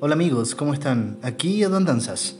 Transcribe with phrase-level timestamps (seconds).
[0.00, 1.18] Hola amigos, ¿cómo están?
[1.22, 2.36] Aquí Adon Danzas.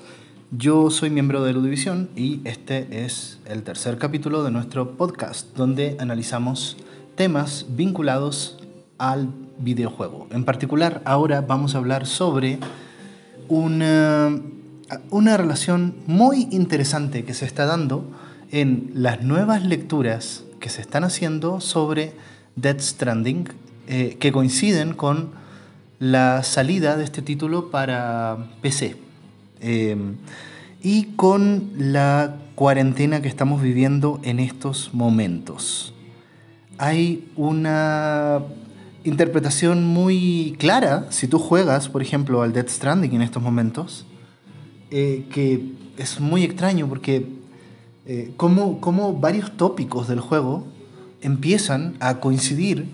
[0.50, 5.96] Yo soy miembro de Ludivisión y este es el tercer capítulo de nuestro podcast donde
[6.00, 6.76] analizamos
[7.14, 8.58] temas vinculados
[8.98, 9.28] al
[9.58, 10.26] videojuego.
[10.30, 12.58] En particular, ahora vamos a hablar sobre
[13.48, 14.36] una,
[15.10, 18.04] una relación muy interesante que se está dando
[18.50, 22.14] en las nuevas lecturas que se están haciendo sobre
[22.56, 23.48] Dead Stranding,
[23.86, 25.43] eh, que coinciden con
[26.04, 28.96] la salida de este título para PC.
[29.60, 29.96] Eh,
[30.82, 35.94] y con la cuarentena que estamos viviendo en estos momentos.
[36.76, 38.42] Hay una
[39.04, 44.04] interpretación muy clara, si tú juegas, por ejemplo, al Dead Stranding en estos momentos,
[44.90, 47.26] eh, que es muy extraño porque
[48.04, 50.66] eh, como, como, varios tópicos del juego
[51.22, 52.88] empiezan a coincidir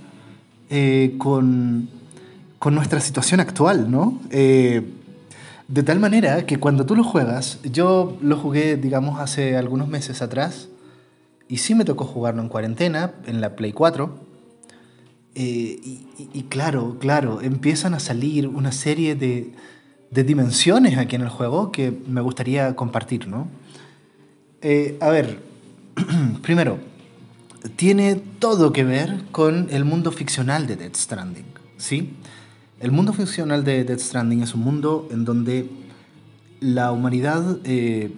[0.69, 1.89] eh, con,
[2.61, 4.21] con, nuestra situación actual, ¿no?
[5.71, 10.21] de tal manera que cuando tú lo juegas, yo lo jugué, digamos, hace algunos meses
[10.21, 10.69] atrás,
[11.49, 14.31] y sí me tocó jugarlo en cuarentena, en la Play 4,
[15.37, 15.79] eh,
[16.19, 19.53] y, claro, claro, empiezan a salir una serie de,
[20.11, 23.47] dimensiones aquí en el juego que me gustaría compartir, ¿no?
[24.61, 25.41] Eh, a ver,
[26.43, 26.79] primero,
[27.77, 32.15] tiene todo que ver con el mundo ficcional de Dead Stranding, ¿sí?
[32.81, 35.71] El mundo ficcional de Dead Stranding es un mundo en donde
[36.61, 38.11] la humanidad eh,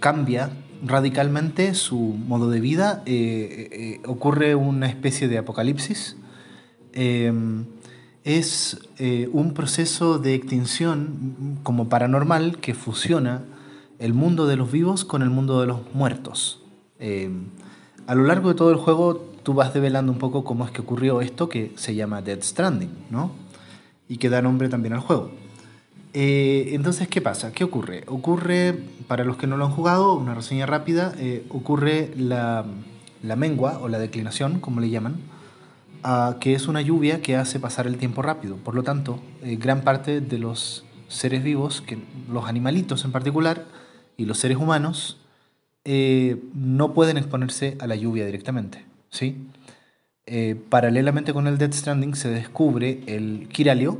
[0.00, 0.50] cambia
[0.84, 6.16] radicalmente su modo de vida, eh, eh, ocurre una especie de apocalipsis.
[8.22, 13.44] Es eh, un proceso de extinción como paranormal que fusiona
[13.98, 16.62] el mundo de los vivos con el mundo de los muertos.
[18.06, 20.80] A lo largo de todo el juego tú vas develando un poco cómo es que
[20.80, 23.32] ocurrió esto que se llama Dead Stranding, ¿no?
[24.08, 25.30] Y que da nombre también al juego.
[26.12, 27.52] Eh, entonces, ¿qué pasa?
[27.52, 28.04] ¿Qué ocurre?
[28.08, 32.64] Ocurre, para los que no lo han jugado, una reseña rápida, eh, ocurre la,
[33.36, 35.16] mengua o la declinación, como le llaman,
[36.40, 38.56] que es una lluvia que hace pasar el tiempo rápido.
[38.56, 41.98] Por lo tanto, eh, gran parte de los seres vivos, que,
[42.30, 43.66] los animalitos en particular,
[44.16, 45.18] y los seres humanos,
[46.54, 48.89] no pueden exponerse a la lluvia directamente.
[49.10, 49.36] ¿Sí?
[50.68, 53.98] paralelamente con el Dead Stranding se descubre el Kiralio,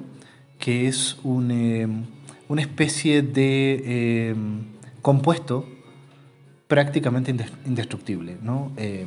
[0.60, 1.88] que es eh,
[2.48, 4.34] una especie de eh,
[5.02, 5.66] compuesto
[6.68, 7.34] prácticamente
[7.66, 8.70] indestructible, ¿no?
[8.76, 9.06] Eh,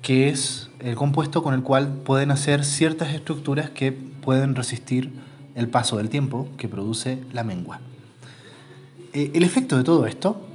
[0.00, 5.12] que es el compuesto con el cual pueden hacer ciertas estructuras que pueden resistir
[5.56, 7.80] el paso del tiempo que produce la mengua.
[9.12, 10.46] el efecto de todo esto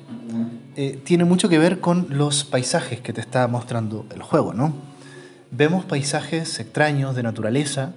[1.03, 4.73] tiene mucho que ver con los paisajes que te está mostrando el juego, ¿no?
[5.53, 7.93] Vemos paisajes extraños de naturaleza,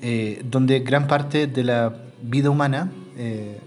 [0.00, 1.92] eh, donde gran parte de la
[2.22, 3.58] vida humana eh,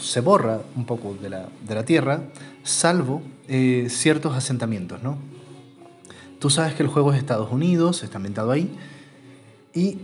[0.00, 2.22] se borra un poco de la, de la Tierra,
[2.62, 5.18] salvo eh, ciertos asentamientos, ¿no?
[6.38, 8.74] Tú sabes que el juego es Estados Unidos, está ambientado ahí,
[9.74, 9.98] y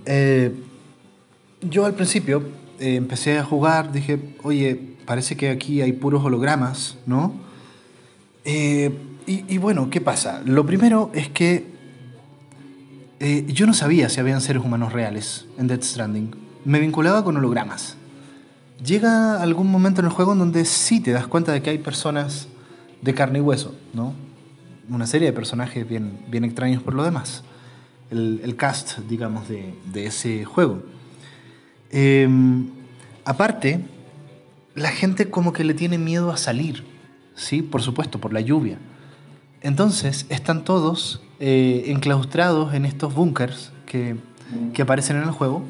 [1.62, 2.42] yo al principio
[2.78, 7.32] empecé a jugar, dije, oye, parece que aquí hay puros hologramas, ¿no?
[8.44, 8.88] Y,
[9.26, 10.42] y bueno, ¿qué pasa?
[10.44, 11.70] Lo primero es que
[13.22, 16.34] eh, yo no sabía si habían seres humanos reales en Death Stranding.
[16.64, 17.98] Me vinculaba con hologramas.
[18.82, 21.76] Llega algún momento en el juego en donde sí te das cuenta de que hay
[21.76, 22.48] personas
[23.02, 24.14] de carne y hueso, ¿no?
[24.88, 27.44] Una serie de personajes bien, bien extraños por lo demás.
[28.10, 30.82] El, cast, digamos, de, ese juego.
[31.90, 32.70] Em,
[33.26, 33.80] aparte,
[34.74, 36.84] la gente como que le tiene miedo a salir,
[37.40, 37.62] ¿sí?
[37.62, 38.78] Por supuesto, por la lluvia.
[39.62, 44.16] Entonces, están todos eh, enclaustrados en estos búnkers que,
[44.72, 45.62] que, aparecen en el juego.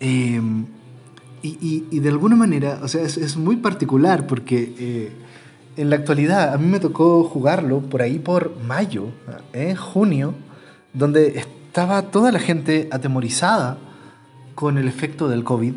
[0.00, 0.66] Em,
[1.42, 5.12] y, y, de alguna manera, o sea, es, es muy particular porque eh,
[5.76, 9.08] en la actualidad a mí me tocó jugarlo por ahí por mayo,
[9.52, 10.34] eh, junio,
[10.92, 13.78] donde estaba toda la gente atemorizada
[14.54, 15.74] con el efecto del COVID.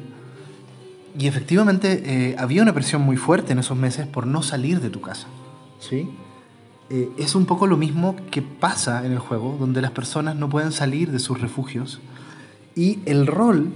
[1.18, 4.89] Y efectivamente eh, había una presión muy fuerte en esos meses por no salir de
[4.89, 5.27] tu casa.
[5.80, 6.09] ¿sí?
[6.89, 10.50] Eh, es un poco lo mismo que pasa en el juego, donde las personas no
[10.50, 12.00] pueden salir de sus refugios.
[12.75, 13.71] Y el rol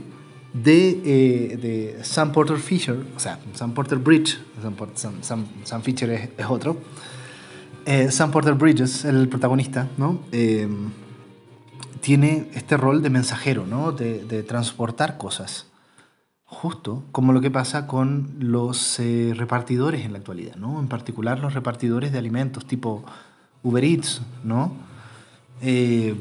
[0.53, 4.37] de, eh, Sam Porter Fisher, o sea, Sam Porter Bridge,
[5.63, 6.77] Sam, Fisher es, otro,
[8.09, 10.19] Sam Porter Bridges, el protagonista, ¿no?
[12.01, 13.91] tiene este rol de mensajero, ¿no?
[13.91, 15.70] de, de transportar cosas.
[16.53, 20.79] Justo como lo que pasa con los eh, repartidores en la actualidad, ¿no?
[20.79, 23.03] En particular los repartidores de alimentos tipo
[23.63, 24.73] Uber Eats, ¿no?
[25.61, 26.13] Eh,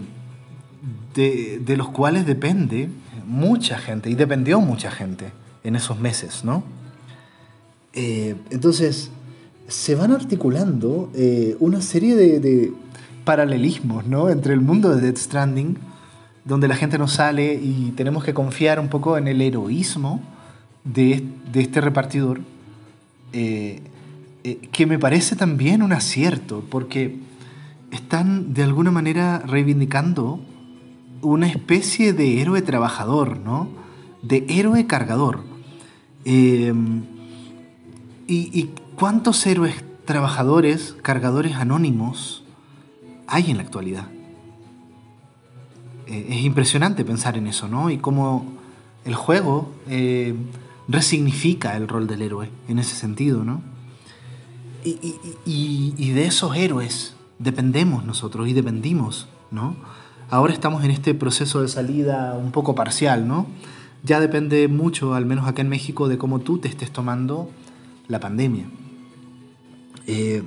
[1.14, 2.88] de, los cuales depende
[3.26, 5.32] mucha gente y dependió mucha gente
[5.64, 6.62] en esos meses, ¿no?
[7.92, 9.10] Eh, entonces,
[9.68, 12.72] se van articulando eh, una serie de,
[13.24, 14.30] paralelismos, ¿no?
[14.30, 15.76] Entre el mundo de Death Stranding,
[16.44, 20.20] donde la gente no sale y tenemos que confiar un poco en el heroísmo
[20.84, 22.40] de, este repartidor,
[23.32, 23.82] eh,
[24.72, 27.18] que me parece también un acierto, porque
[27.90, 30.40] están de alguna manera reivindicando
[31.22, 33.68] una especie de héroe trabajador, ¿no?
[34.22, 35.42] De héroe cargador.
[36.24, 36.72] Eh,
[38.26, 42.44] y, cuántos héroes trabajadores, cargadores anónimos
[43.26, 44.06] hay en la actualidad?
[46.10, 47.90] Es impresionante pensar en eso, ¿no?
[47.90, 48.44] Y cómo
[49.04, 50.34] el juego eh,
[50.88, 53.62] resignifica el rol del héroe en ese sentido, ¿no?
[54.82, 59.74] y de esos héroes dependemos nosotros y dependimos, ¿no?
[60.30, 63.46] Ahora estamos en este proceso de salida un poco parcial, ¿no?
[64.04, 67.50] Ya depende mucho, al menos acá en México, de cómo tú te estés tomando
[68.06, 68.66] la pandemia.
[70.06, 70.44] Eh,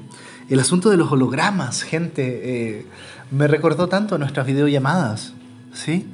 [0.49, 2.85] el asunto de los hologramas, gente, eh,
[3.31, 5.33] me recordó tanto a nuestras videollamadas,
[5.73, 6.07] ¿sí?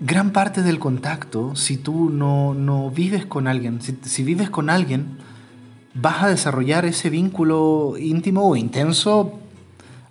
[0.00, 5.18] Gran parte del contacto, si tú no, no vives con alguien, si, vives con alguien,
[5.94, 9.38] vas a desarrollar ese vínculo íntimo o intenso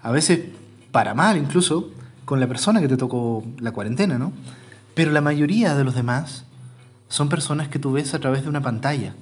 [0.01, 0.41] a veces
[0.91, 1.91] para mal incluso,
[2.25, 4.33] con la persona que te tocó la cuarentena, ¿no?
[4.93, 6.45] Pero la mayoría de los demás
[7.07, 9.15] son personas que tú ves a través de una pantalla.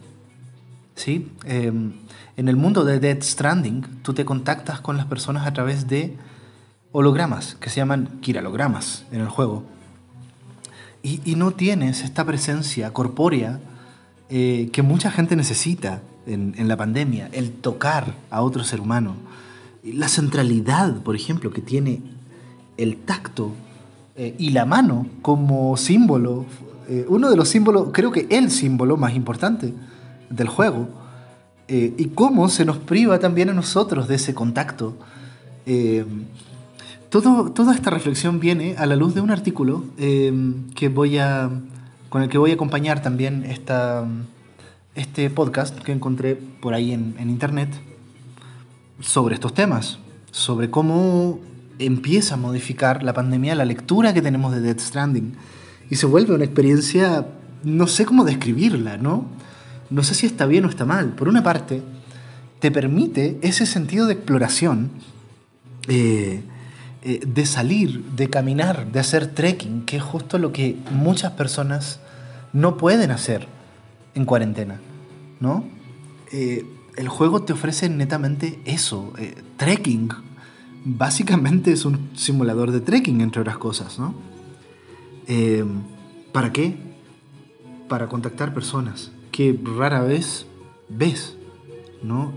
[0.95, 1.31] ¿Sí?
[1.45, 1.93] Em,
[2.35, 6.17] en el mundo de Dead Stranding, tú te contactas con las personas a través de
[6.91, 9.63] hologramas, que se llaman kiralogramas en el juego.
[11.03, 13.61] Y, no tienes esta presencia corpórea
[14.29, 19.15] eh, que mucha gente necesita en, en la pandemia, el tocar a otro ser humano
[19.93, 22.01] la centralidad, por ejemplo, que tiene
[22.77, 23.51] el tacto
[24.15, 26.45] eh, y la mano como símbolo,
[26.87, 29.73] eh, uno de los símbolos, creo que el símbolo más importante
[30.29, 30.87] del juego,
[31.67, 34.95] eh, y cómo se nos priva también a nosotros de ese contacto.
[37.09, 41.49] Todo, toda esta reflexión viene a la luz de un artículo que voy a,
[42.09, 44.05] con el que voy a acompañar también esta,
[44.95, 47.69] este podcast que encontré por ahí en, en internet
[48.99, 49.99] sobre estos temas,
[50.31, 51.39] sobre cómo
[51.79, 55.33] empieza a modificar la pandemia la lectura que tenemos de Death Stranding.
[55.89, 57.27] Y se vuelve una experiencia,
[57.63, 59.25] no sé cómo describirla, ¿no?
[59.89, 61.13] No sé si está bien o está mal.
[61.13, 61.81] Por una parte,
[62.59, 64.89] te permite ese sentido de exploración,
[65.87, 66.43] eh,
[67.03, 71.99] eh, de salir, de caminar, de hacer trekking, que es justo lo que muchas personas
[72.53, 73.47] no pueden hacer
[74.15, 74.79] en cuarentena,
[75.39, 75.63] ¿no?
[76.31, 76.65] Eh,
[76.95, 80.09] el juego te ofrece netamente eso, eh, trekking.
[80.85, 84.15] Básicamente es un simulador de trekking, entre otras cosas, ¿no?
[86.31, 86.77] ¿Para qué?
[87.87, 90.47] Para contactar personas que rara vez
[90.89, 91.35] ves,
[92.01, 92.33] ¿no?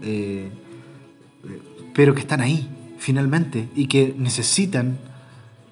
[1.95, 2.69] Pero que están ahí,
[3.01, 4.99] finalmente, y que necesitan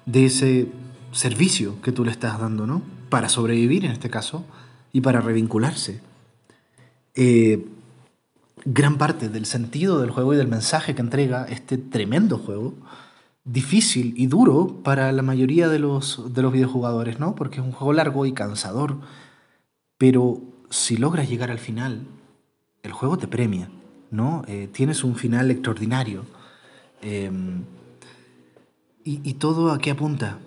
[0.05, 0.67] de ese
[1.11, 2.81] servicio que tú le estás dando, ¿no?
[3.09, 4.43] Para sobrevivir en este caso
[4.91, 6.01] y para revincularse.
[7.13, 7.65] Eh,
[8.65, 12.73] gran parte del sentido del juego y del mensaje que entrega este tremendo juego,
[13.45, 17.35] difícil y duro para la mayoría de los, de los videojugadores, ¿no?
[17.35, 18.97] Porque es un juego largo y cansador,
[19.99, 20.41] pero
[20.71, 22.07] si logras llegar al final,
[22.81, 23.69] el juego te premia,
[24.09, 24.43] ¿no?
[24.47, 26.25] Eh, tienes un final extraordinario.
[27.01, 27.63] Em,
[29.03, 30.37] y, todo a qué apunta?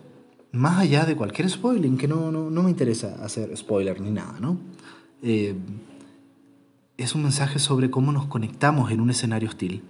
[0.52, 4.58] Más allá de cualquier spoiling, que no, no, me interesa hacer spoiler ni nada, ¿no?
[5.22, 5.56] Eh,
[6.96, 9.82] es un mensaje sobre cómo nos conectamos en un escenario hostil,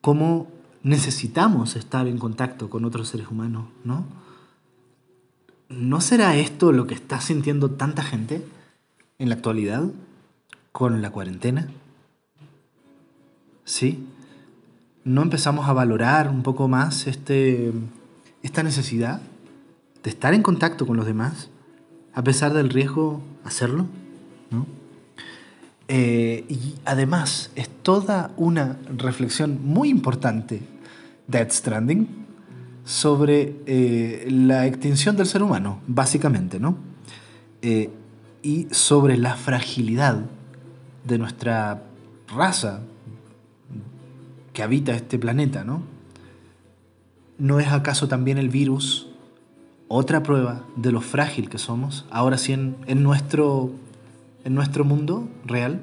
[0.00, 0.48] cómo
[0.82, 4.06] necesitamos estar en contacto con otros seres humanos, ¿no?
[5.68, 8.46] ¿No será esto lo que está sintiendo tanta gente
[9.18, 9.90] en la actualidad
[10.72, 11.68] con la cuarentena?
[13.64, 14.06] ¿Sí?
[15.08, 17.72] ¿No empezamos a valorar un poco más este,
[18.42, 19.22] esta necesidad
[20.02, 21.48] de estar en contacto con los demás,
[22.12, 23.86] a pesar del riesgo hacerlo?
[24.50, 24.66] ¿No?
[25.88, 30.60] Eh, y además es toda una reflexión muy importante,
[31.26, 32.06] Dead Stranding,
[32.84, 36.76] sobre eh, la extinción del ser humano, básicamente, ¿no?
[37.62, 37.88] Eh,
[38.42, 40.20] y sobre la fragilidad
[41.06, 41.82] de nuestra
[42.26, 42.82] raza
[44.58, 45.82] que habita este planeta, ¿no?
[47.38, 49.06] ¿No es acaso también el virus
[49.86, 53.70] otra prueba de lo frágil que somos, ahora sí en, en nuestro
[54.44, 55.80] en nuestro mundo real,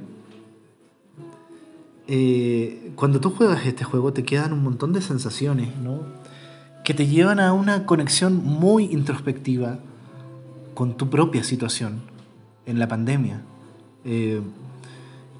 [2.09, 6.01] eh, cuando tú juegas este juego te quedan un montón de sensaciones, ¿no?
[6.83, 9.79] Que te llevan a una conexión muy introspectiva
[10.73, 12.01] con tu propia situación
[12.65, 13.41] en la pandemia.
[14.03, 14.41] Eh,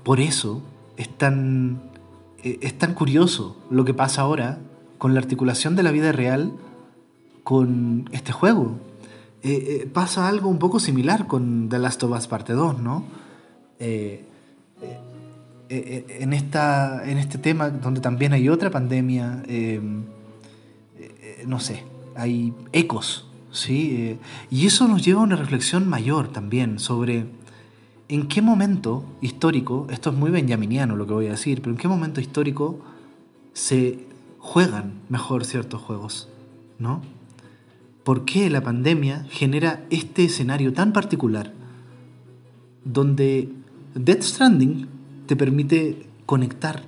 [0.06, 0.62] por eso
[0.96, 1.82] es tan,
[2.46, 4.60] es tan curioso lo que pasa ahora
[5.00, 6.54] con la articulación de la vida real
[7.44, 8.78] con este juego.
[9.42, 13.04] Eh, pasa algo un poco similar con The Last of Us Parte 2, ¿no?
[15.68, 19.44] en, esta, en este tema donde también hay otra pandemia,
[21.46, 21.84] no sé,
[22.16, 24.18] hay ecos, ¿sí?
[24.50, 27.26] y eso nos lleva a una reflexión mayor también sobre
[28.08, 31.78] ¿en qué momento histórico, esto es muy benjaminiano lo que voy a decir, pero en
[31.78, 32.80] qué momento histórico
[33.54, 34.00] se
[34.40, 36.30] juegan mejor ciertos juegos?
[36.78, 37.02] ¿No?
[38.04, 41.54] ¿Por qué la pandemia genera este escenario tan particular
[42.84, 43.50] donde
[43.96, 44.88] Death Stranding
[45.26, 46.84] te permite conectar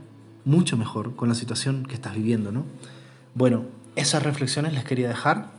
[0.46, 2.66] mucho mejor con la situación que estás viviendo, ¿no?
[3.34, 5.52] Bueno, esas reflexiones les quería dejar.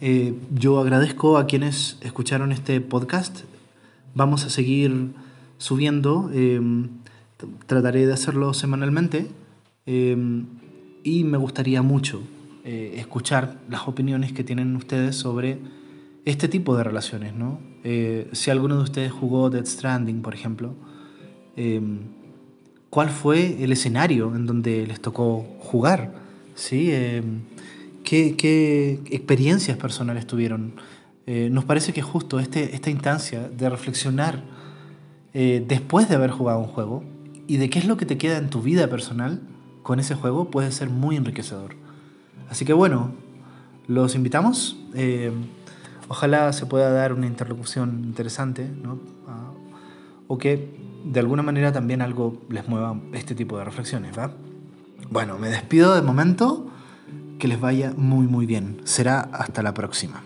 [0.00, 3.40] Eh, yo agradezco a quienes escucharon este podcast
[4.16, 5.12] vamos a seguir
[5.58, 6.30] subiendo.
[6.32, 6.88] Em,
[7.66, 9.28] trataré de hacerlo semanalmente.
[9.84, 10.46] Em,
[11.04, 12.22] y me gustaría mucho
[12.64, 15.58] eh, escuchar las opiniones que tienen ustedes sobre
[16.24, 17.34] este tipo de relaciones.
[17.34, 17.60] ¿no?
[17.84, 20.74] Eh, si alguno de ustedes jugó Dead Stranding, por ejemplo,
[21.54, 21.98] em,
[22.90, 26.26] ¿cuál fue el escenario en donde les tocó jugar?
[26.54, 26.90] ¿Sí?
[28.02, 30.72] ¿qué, ¿Qué experiencias personales tuvieron?
[31.26, 34.42] Eh, nos parece que justo este, esta instancia de reflexionar
[35.34, 37.02] eh, después de haber jugado un juego
[37.48, 39.40] y de qué es lo que te queda en tu vida personal
[39.82, 41.74] con ese juego puede ser muy enriquecedor.
[42.48, 43.12] Así que bueno,
[43.88, 44.76] los invitamos.
[44.94, 45.32] Eh,
[46.08, 48.98] ojalá se pueda dar una interlocución interesante, ¿no?
[49.28, 49.50] Ah,
[50.28, 54.32] o que de alguna manera también algo les mueva este tipo de reflexiones, ¿va?
[55.10, 56.70] Bueno, me despido de momento.
[57.38, 58.80] Que les vaya muy muy bien.
[58.84, 60.22] Será hasta la próxima.